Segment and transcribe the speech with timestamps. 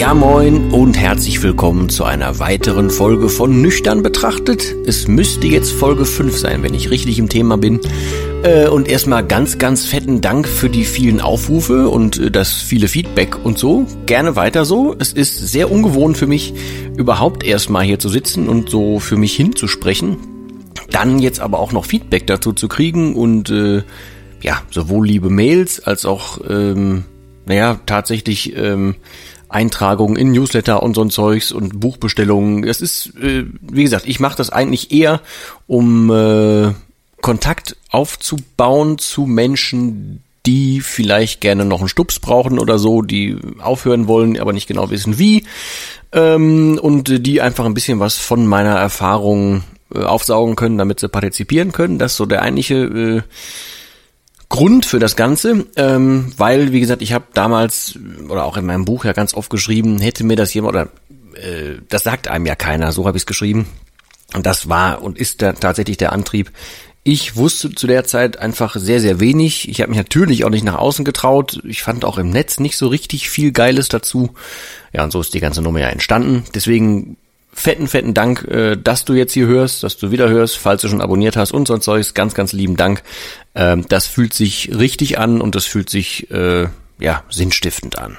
[0.00, 4.74] Ja moin und herzlich willkommen zu einer weiteren Folge von Nüchtern betrachtet.
[4.86, 7.80] Es müsste jetzt Folge 5 sein, wenn ich richtig im Thema bin.
[8.42, 12.88] Äh, und erstmal ganz, ganz fetten Dank für die vielen Aufrufe und äh, das viele
[12.88, 13.84] Feedback und so.
[14.06, 14.96] Gerne weiter so.
[14.98, 16.54] Es ist sehr ungewohnt für mich,
[16.96, 20.16] überhaupt erstmal hier zu sitzen und so für mich hinzusprechen.
[20.88, 23.82] Dann jetzt aber auch noch Feedback dazu zu kriegen und äh,
[24.40, 27.04] ja, sowohl liebe Mails als auch, ähm,
[27.44, 28.94] naja, tatsächlich ähm,
[29.50, 32.62] Eintragungen in Newsletter und so ein Zeugs und Buchbestellungen.
[32.62, 35.20] Das ist, äh, wie gesagt, ich mache das eigentlich eher,
[35.66, 36.72] um äh,
[37.20, 44.08] Kontakt aufzubauen zu Menschen, die vielleicht gerne noch einen Stups brauchen oder so, die aufhören
[44.08, 45.46] wollen, aber nicht genau wissen wie.
[46.12, 51.08] Ähm, und die einfach ein bisschen was von meiner Erfahrung äh, aufsaugen können, damit sie
[51.08, 51.98] partizipieren können.
[51.98, 53.22] Das ist so der eigentliche äh,
[54.50, 57.98] Grund für das Ganze, ähm, weil, wie gesagt, ich habe damals
[58.28, 60.88] oder auch in meinem Buch ja ganz oft geschrieben, hätte mir das jemand oder
[61.36, 63.66] äh, das sagt einem ja keiner, so habe ich es geschrieben.
[64.34, 66.50] Und das war und ist der, tatsächlich der Antrieb.
[67.04, 69.68] Ich wusste zu der Zeit einfach sehr, sehr wenig.
[69.68, 71.62] Ich habe mich natürlich auch nicht nach außen getraut.
[71.64, 74.34] Ich fand auch im Netz nicht so richtig viel Geiles dazu.
[74.92, 76.44] Ja, und so ist die ganze Nummer ja entstanden.
[76.54, 77.16] Deswegen
[77.52, 80.88] fetten, fetten Dank, äh, dass du jetzt hier hörst, dass du wieder hörst, falls du
[80.88, 82.14] schon abonniert hast und so ein Zeugs.
[82.14, 83.02] Ganz, ganz lieben Dank.
[83.54, 86.68] Ähm, das fühlt sich richtig an und das fühlt sich, äh,
[86.98, 88.16] ja, sinnstiftend an.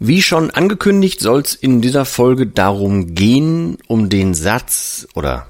[0.00, 5.48] Wie schon angekündigt, soll es in dieser Folge darum gehen, um den Satz oder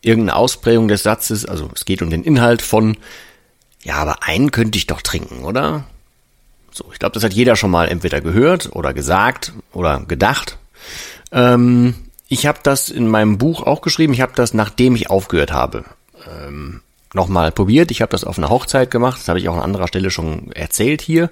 [0.00, 2.96] irgendeine Ausprägung des Satzes, also es geht um den Inhalt von,
[3.82, 5.84] ja, aber einen könnte ich doch trinken, oder?
[6.72, 10.56] So, ich glaube, das hat jeder schon mal entweder gehört oder gesagt oder gedacht.
[11.32, 11.94] Ähm,
[12.28, 14.12] ich habe das in meinem Buch auch geschrieben.
[14.12, 15.84] Ich habe das, nachdem ich aufgehört habe,
[16.28, 16.80] ähm,
[17.12, 17.90] nochmal probiert.
[17.90, 19.20] Ich habe das auf einer Hochzeit gemacht.
[19.20, 21.30] Das habe ich auch an anderer Stelle schon erzählt hier.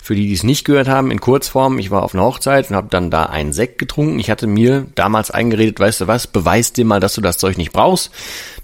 [0.00, 2.76] Für die, die es nicht gehört haben, in Kurzform, ich war auf einer Hochzeit und
[2.76, 4.20] habe dann da einen Sekt getrunken.
[4.20, 7.58] Ich hatte mir damals eingeredet, weißt du was, beweis dir mal, dass du das Zeug
[7.58, 8.10] nicht brauchst.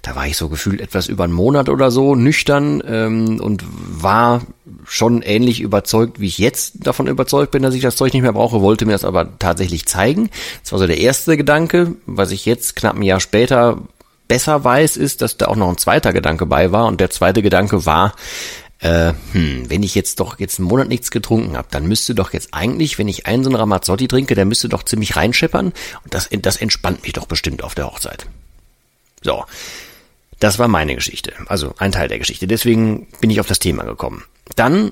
[0.01, 4.41] Da war ich so gefühlt etwas über einen Monat oder so nüchtern ähm, und war
[4.85, 8.33] schon ähnlich überzeugt, wie ich jetzt davon überzeugt bin, dass ich das Zeug nicht mehr
[8.33, 10.29] brauche, wollte mir das aber tatsächlich zeigen.
[10.63, 13.79] Das war so der erste Gedanke, was ich jetzt knapp ein Jahr später
[14.27, 16.85] besser weiß, ist, dass da auch noch ein zweiter Gedanke bei war.
[16.85, 18.15] Und der zweite Gedanke war,
[18.79, 22.33] äh, hm, wenn ich jetzt doch jetzt einen Monat nichts getrunken habe, dann müsste doch
[22.33, 25.67] jetzt eigentlich, wenn ich einen so einen Ramazzotti trinke, der müsste doch ziemlich reinscheppern.
[26.03, 28.27] Und das, das entspannt mich doch bestimmt auf der Hochzeit.
[29.21, 29.45] So.
[30.39, 31.33] Das war meine Geschichte.
[31.47, 32.45] Also ein Teil der Geschichte.
[32.45, 34.23] Deswegen bin ich auf das Thema gekommen.
[34.55, 34.91] Dann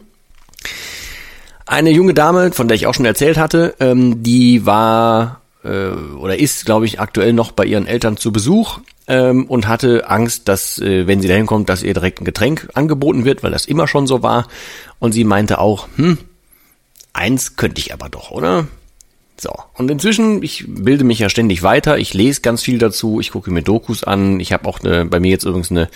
[1.65, 6.37] eine junge Dame, von der ich auch schon erzählt hatte, ähm, die war äh, oder
[6.37, 10.79] ist, glaube ich, aktuell noch bei ihren Eltern zu Besuch ähm, und hatte Angst, dass,
[10.79, 13.87] äh, wenn sie dahin kommt, dass ihr direkt ein Getränk angeboten wird, weil das immer
[13.87, 14.47] schon so war.
[14.99, 16.17] Und sie meinte auch, hm,
[17.13, 18.67] eins könnte ich aber doch, oder?
[19.43, 23.31] So, und inzwischen, ich bilde mich ja ständig weiter, ich lese ganz viel dazu, ich
[23.31, 25.89] gucke mir Dokus an, ich habe auch eine, bei mir jetzt übrigens eine,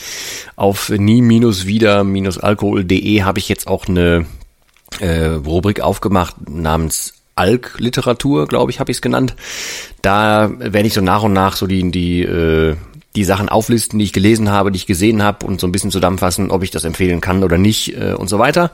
[0.57, 4.25] auf nie-wieder-alkohol.de habe ich jetzt auch eine
[4.99, 9.37] äh, Rubrik aufgemacht namens Alk-Literatur, glaube ich, habe ich es genannt.
[10.01, 12.75] Da werde ich so nach und nach so die, die, äh,
[13.15, 15.91] die Sachen auflisten, die ich gelesen habe, die ich gesehen habe und so ein bisschen
[15.91, 18.71] zusammenfassen, ob ich das empfehlen kann oder nicht äh, und so weiter.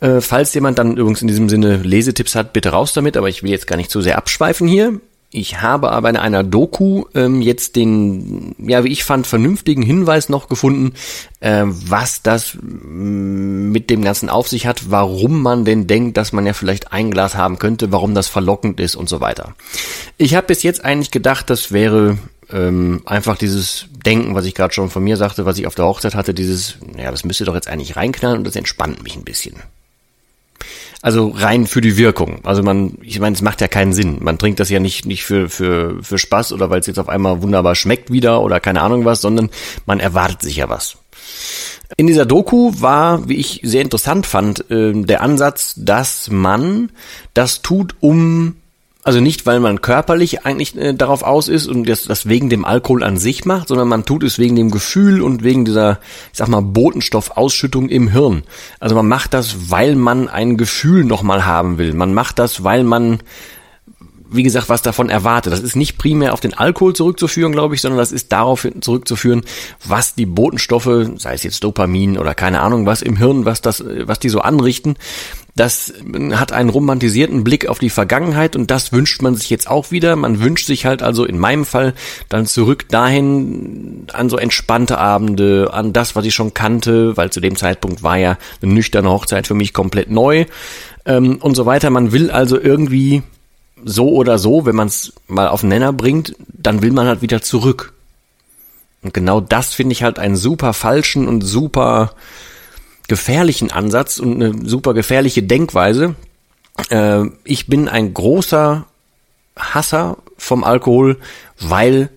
[0.00, 3.42] Äh, falls jemand dann übrigens in diesem Sinne Lesetipps hat, bitte raus damit, aber ich
[3.42, 5.00] will jetzt gar nicht zu sehr abschweifen hier.
[5.36, 10.28] Ich habe aber in einer Doku ähm, jetzt den, ja, wie ich fand, vernünftigen Hinweis
[10.28, 10.92] noch gefunden,
[11.40, 16.32] äh, was das mm, mit dem Ganzen auf sich hat, warum man denn denkt, dass
[16.32, 19.56] man ja vielleicht ein Glas haben könnte, warum das verlockend ist und so weiter.
[20.18, 22.16] Ich habe bis jetzt eigentlich gedacht, das wäre
[22.52, 25.86] ähm, einfach dieses Denken, was ich gerade schon von mir sagte, was ich auf der
[25.86, 29.24] Hochzeit hatte, dieses, ja, das müsste doch jetzt eigentlich reinknallen und das entspannt mich ein
[29.24, 29.56] bisschen.
[31.04, 32.38] Also rein für die Wirkung.
[32.44, 34.20] Also man, ich meine, es macht ja keinen Sinn.
[34.20, 37.10] Man trinkt das ja nicht, nicht für, für, für Spaß oder weil es jetzt auf
[37.10, 39.50] einmal wunderbar schmeckt wieder oder keine Ahnung was, sondern
[39.84, 40.96] man erwartet sich ja was.
[41.98, 46.90] In dieser Doku war, wie ich sehr interessant fand, äh, der Ansatz, dass man
[47.34, 48.56] das tut, um
[49.04, 52.64] also nicht, weil man körperlich eigentlich äh, darauf aus ist und das, das wegen dem
[52.64, 56.00] Alkohol an sich macht, sondern man tut es wegen dem Gefühl und wegen dieser,
[56.32, 58.44] ich sag mal, Botenstoffausschüttung im Hirn.
[58.80, 61.92] Also man macht das, weil man ein Gefühl nochmal haben will.
[61.92, 63.18] Man macht das, weil man
[64.34, 65.52] wie gesagt, was davon erwartet.
[65.52, 69.42] Das ist nicht primär auf den Alkohol zurückzuführen, glaube ich, sondern das ist darauf zurückzuführen,
[69.84, 73.84] was die Botenstoffe, sei es jetzt Dopamin oder keine Ahnung was im Hirn, was das,
[73.86, 74.96] was die so anrichten.
[75.56, 75.92] Das
[76.32, 80.16] hat einen romantisierten Blick auf die Vergangenheit und das wünscht man sich jetzt auch wieder.
[80.16, 81.94] Man wünscht sich halt also in meinem Fall
[82.28, 87.38] dann zurück dahin an so entspannte Abende, an das, was ich schon kannte, weil zu
[87.40, 90.46] dem Zeitpunkt war ja eine nüchterne Hochzeit für mich komplett neu
[91.06, 91.90] ähm, und so weiter.
[91.90, 93.22] Man will also irgendwie
[93.84, 97.22] so oder so, wenn man es mal auf den Nenner bringt, dann will man halt
[97.22, 97.92] wieder zurück.
[99.02, 102.14] Und genau das finde ich halt einen super falschen und super
[103.06, 106.14] gefährlichen Ansatz und eine super gefährliche Denkweise.
[106.88, 108.86] Äh, ich bin ein großer
[109.56, 111.18] Hasser vom Alkohol,
[111.60, 112.08] weil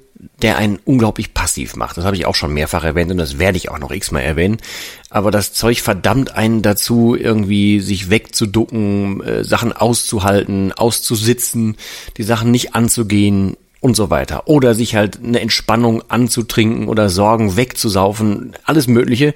[0.41, 1.97] der einen unglaublich passiv macht.
[1.97, 4.57] Das habe ich auch schon mehrfach erwähnt und das werde ich auch noch x-mal erwähnen.
[5.09, 11.77] Aber das Zeug verdammt einen dazu, irgendwie sich wegzuducken, äh, Sachen auszuhalten, auszusitzen,
[12.17, 14.47] die Sachen nicht anzugehen und so weiter.
[14.47, 19.33] Oder sich halt eine Entspannung anzutrinken oder Sorgen wegzusaufen, alles Mögliche.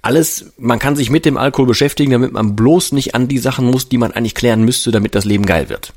[0.00, 3.66] Alles, man kann sich mit dem Alkohol beschäftigen, damit man bloß nicht an die Sachen
[3.66, 5.92] muss, die man eigentlich klären müsste, damit das Leben geil wird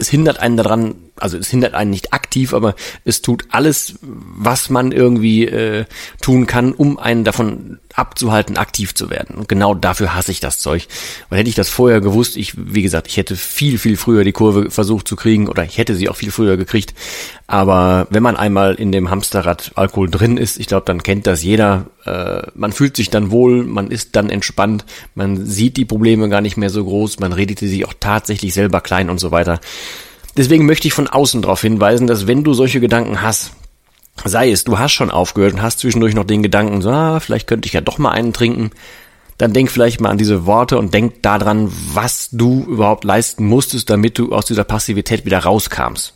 [0.00, 2.74] es hindert einen daran, also es hindert einen nicht aktiv, aber
[3.04, 5.84] es tut alles, was man irgendwie äh,
[6.22, 9.36] tun kann, um einen davon abzuhalten, aktiv zu werden.
[9.36, 10.88] Und genau dafür hasse ich das Zeug.
[11.28, 14.32] Und hätte ich das vorher gewusst, ich, wie gesagt, ich hätte viel, viel früher die
[14.32, 16.94] Kurve versucht zu kriegen oder ich hätte sie auch viel früher gekriegt.
[17.46, 21.42] Aber wenn man einmal in dem Hamsterrad Alkohol drin ist, ich glaube, dann kennt das
[21.42, 21.86] jeder.
[22.04, 26.40] Äh, man fühlt sich dann wohl, man ist dann entspannt, man sieht die Probleme gar
[26.40, 29.60] nicht mehr so groß, man redet sie auch tatsächlich selber klein und so weiter.
[30.36, 33.52] Deswegen möchte ich von außen darauf hinweisen, dass wenn du solche Gedanken hast,
[34.24, 37.46] sei es, du hast schon aufgehört und hast zwischendurch noch den Gedanken, so, ah, vielleicht
[37.46, 38.70] könnte ich ja doch mal einen trinken,
[39.38, 43.88] dann denk vielleicht mal an diese Worte und denk daran, was du überhaupt leisten musstest,
[43.88, 46.14] damit du aus dieser Passivität wieder rauskamst.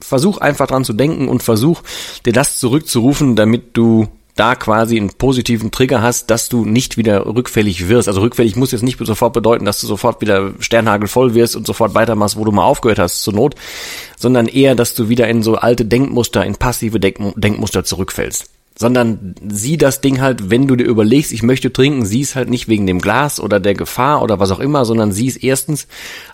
[0.00, 1.82] Versuch einfach dran zu denken und versuch
[2.24, 7.26] dir das zurückzurufen, damit du da quasi einen positiven Trigger hast, dass du nicht wieder
[7.26, 8.08] rückfällig wirst.
[8.08, 11.94] Also rückfällig muss jetzt nicht sofort bedeuten, dass du sofort wieder sternhagelvoll wirst und sofort
[11.94, 13.54] weitermachst, wo du mal aufgehört hast zur Not,
[14.18, 18.50] sondern eher, dass du wieder in so alte Denkmuster, in passive Denkmuster zurückfällst.
[18.76, 22.50] Sondern sieh das Ding halt, wenn du dir überlegst, ich möchte trinken, sieh es halt
[22.50, 25.86] nicht wegen dem Glas oder der Gefahr oder was auch immer, sondern sieh es erstens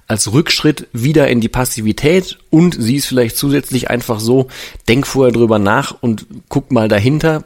[0.07, 4.49] als Rückschritt wieder in die Passivität und sieh es vielleicht zusätzlich einfach so,
[4.89, 7.45] denk vorher drüber nach und guck mal dahinter,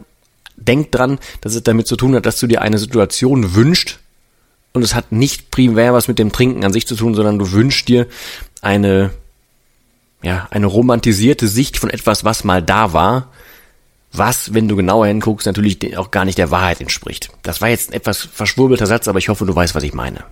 [0.57, 3.99] denk dran, dass es damit zu tun hat, dass du dir eine Situation wünscht
[4.73, 7.53] und es hat nicht primär was mit dem Trinken an sich zu tun, sondern du
[7.53, 8.07] wünschst dir
[8.61, 9.11] eine,
[10.23, 13.31] ja, eine romantisierte Sicht von etwas, was mal da war,
[14.13, 17.31] was, wenn du genauer hinguckst, natürlich auch gar nicht der Wahrheit entspricht.
[17.43, 20.25] Das war jetzt ein etwas verschwurbelter Satz, aber ich hoffe, du weißt, was ich meine.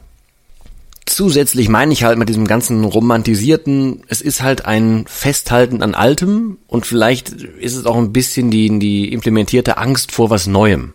[1.04, 6.58] Zusätzlich meine ich halt mit diesem ganzen romantisierten, es ist halt ein Festhalten an Altem
[6.68, 10.92] und vielleicht ist es auch ein bisschen die, die implementierte Angst vor was Neuem.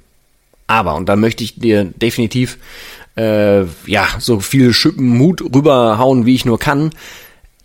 [0.66, 2.58] Aber, und da möchte ich dir definitiv
[3.18, 6.92] äh, ja so viel Schippen Mut rüberhauen, wie ich nur kann,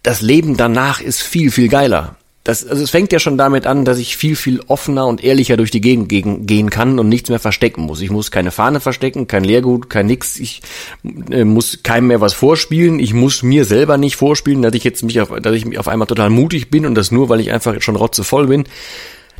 [0.02, 3.84] das Leben danach ist viel, viel geiler das, also es fängt ja schon damit an,
[3.84, 7.38] dass ich viel, viel offener und ehrlicher durch die Gegend gehen kann und nichts mehr
[7.38, 8.00] verstecken muss.
[8.00, 10.40] Ich muss keine Fahne verstecken, kein Lehrgut, kein nix.
[10.40, 10.60] Ich
[11.30, 12.98] äh, muss keinem mehr was vorspielen.
[12.98, 16.08] Ich muss mir selber nicht vorspielen, dass ich jetzt mich auf, dass ich auf einmal
[16.08, 18.64] total mutig bin und das nur, weil ich einfach schon rotzevoll bin.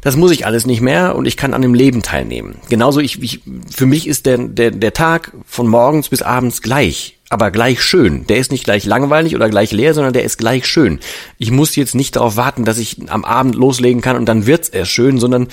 [0.01, 2.57] Das muss ich alles nicht mehr und ich kann an dem Leben teilnehmen.
[2.69, 3.41] Genauso ich, ich
[3.71, 8.27] für mich ist der, der, der Tag von morgens bis abends gleich aber gleich schön.
[8.27, 11.01] Der ist nicht gleich langweilig oder gleich leer, sondern der ist gleich schön.
[11.39, 14.69] Ich muss jetzt nicht darauf warten, dass ich am Abend loslegen kann und dann wird's
[14.69, 15.49] erst schön, sondern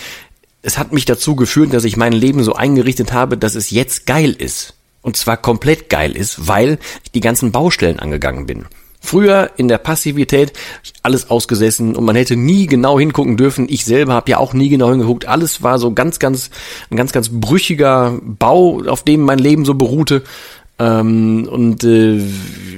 [0.62, 4.06] es hat mich dazu geführt, dass ich mein Leben so eingerichtet habe, dass es jetzt
[4.06, 4.76] geil ist.
[5.02, 8.66] Und zwar komplett geil ist, weil ich die ganzen Baustellen angegangen bin.
[9.02, 10.52] Früher in der Passivität
[11.04, 13.68] alles ausgesessen und man hätte nie genau hingucken dürfen.
[13.70, 15.26] Ich selber habe ja auch nie genau hingeguckt.
[15.26, 16.50] Alles war so ganz, ganz,
[16.92, 20.24] ein ganz, ganz brüchiger Bau, auf dem mein Leben so beruhte.
[20.80, 22.22] Ähm, und äh,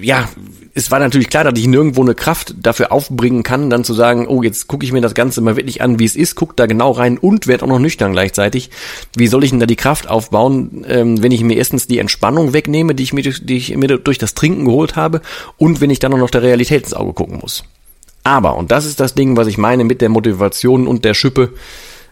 [0.01, 0.27] ja,
[0.73, 4.27] es war natürlich klar, dass ich nirgendwo eine Kraft dafür aufbringen kann, dann zu sagen,
[4.27, 6.65] oh, jetzt gucke ich mir das Ganze mal wirklich an, wie es ist, guck da
[6.65, 8.69] genau rein und werde auch noch nüchtern gleichzeitig.
[9.15, 12.53] Wie soll ich denn da die Kraft aufbauen, ähm, wenn ich mir erstens die Entspannung
[12.53, 15.21] wegnehme, die ich mir, die ich mir durch das Trinken geholt habe
[15.57, 17.63] und wenn ich dann auch noch der Realität ins Auge gucken muss.
[18.23, 21.53] Aber, und das ist das Ding, was ich meine mit der Motivation und der Schippe,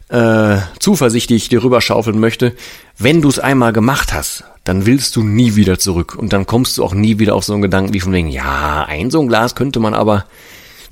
[0.09, 2.55] äh, zuversichtlich dir rüberschaufeln möchte,
[2.97, 6.77] wenn du es einmal gemacht hast, dann willst du nie wieder zurück und dann kommst
[6.77, 9.27] du auch nie wieder auf so einen Gedanken wie von wegen, ja, ein so ein
[9.27, 10.25] Glas könnte man aber,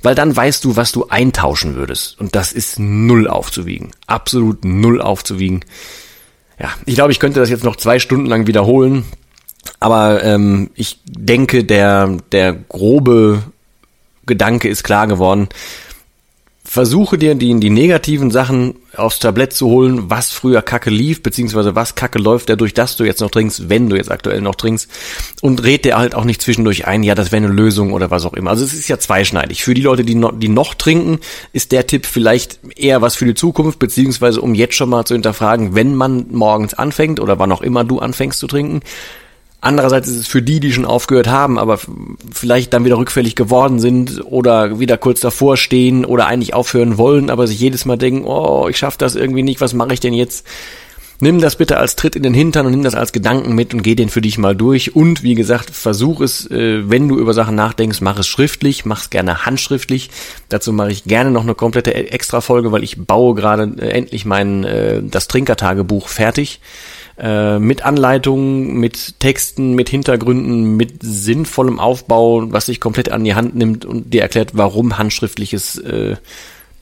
[0.02, 5.02] weil dann weißt du, was du eintauschen würdest und das ist null aufzuwiegen, absolut null
[5.02, 5.64] aufzuwiegen.
[6.60, 9.04] Ja, ich glaube, ich könnte das jetzt noch zwei Stunden lang wiederholen,
[9.80, 13.42] aber ähm, ich denke, der der grobe
[14.26, 15.48] Gedanke ist klar geworden
[16.68, 21.74] versuche dir die, die negativen Sachen aufs Tablett zu holen, was früher Kacke lief, beziehungsweise
[21.74, 24.86] was Kacke läuft, dadurch, dass du jetzt noch trinkst, wenn du jetzt aktuell noch trinkst,
[25.40, 28.26] und red dir halt auch nicht zwischendurch ein, ja, das wäre eine Lösung oder was
[28.26, 28.50] auch immer.
[28.50, 29.64] Also es ist ja zweischneidig.
[29.64, 31.20] Für die Leute, die noch, die noch trinken,
[31.54, 35.14] ist der Tipp vielleicht eher was für die Zukunft, beziehungsweise um jetzt schon mal zu
[35.14, 38.82] hinterfragen, wenn man morgens anfängt oder wann auch immer du anfängst zu trinken,
[39.60, 41.80] Andererseits ist es für die, die schon aufgehört haben, aber
[42.32, 47.28] vielleicht dann wieder rückfällig geworden sind oder wieder kurz davor stehen oder eigentlich aufhören wollen,
[47.28, 50.14] aber sich jedes Mal denken, oh, ich schaffe das irgendwie nicht, was mache ich denn
[50.14, 50.46] jetzt?
[51.20, 53.82] Nimm das bitte als Tritt in den Hintern und nimm das als Gedanken mit und
[53.82, 54.94] geh den für dich mal durch.
[54.94, 59.00] Und wie gesagt, versuch es, äh, wenn du über Sachen nachdenkst, mach es schriftlich, mach
[59.00, 60.10] es gerne handschriftlich.
[60.48, 64.26] Dazu mache ich gerne noch eine komplette e-, Extra-Folge, weil ich baue gerade äh, endlich
[64.26, 66.60] mein äh, das Trinkertagebuch fertig
[67.18, 73.34] äh, mit Anleitungen, mit Texten, mit Hintergründen, mit sinnvollem Aufbau, was sich komplett an die
[73.34, 76.16] Hand nimmt und dir erklärt, warum handschriftliches äh,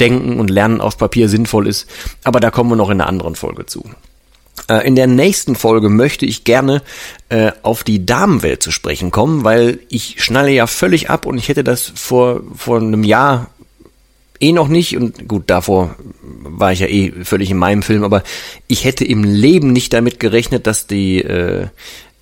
[0.01, 1.89] Denken und Lernen auf Papier sinnvoll ist.
[2.23, 3.85] Aber da kommen wir noch in einer anderen Folge zu.
[4.69, 6.83] Äh, in der nächsten Folge möchte ich gerne
[7.29, 11.49] äh, auf die Damenwelt zu sprechen kommen, weil ich schnalle ja völlig ab und ich
[11.49, 13.51] hätte das vor, vor einem Jahr
[14.41, 18.23] eh noch nicht und gut, davor war ich ja eh völlig in meinem Film, aber
[18.67, 21.69] ich hätte im Leben nicht damit gerechnet, dass die, äh,